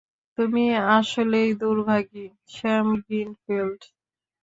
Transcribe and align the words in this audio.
তুমি 0.37 0.63
আসলেই 0.91 1.49
দুর্ভাগী, 1.61 2.25
Sam 2.47 2.87
Greenfield. 3.03 3.81